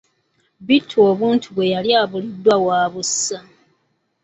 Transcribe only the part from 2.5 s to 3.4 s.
waabussa.